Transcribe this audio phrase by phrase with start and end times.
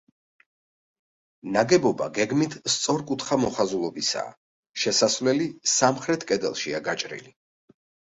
[1.57, 4.31] ნაგებობა გეგმით სწორკუთხა მოხაზულობისაა,
[4.85, 7.31] შესასვლელი სამხრეთ კედელშია გაჭრილი.